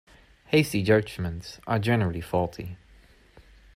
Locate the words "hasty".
0.47-0.81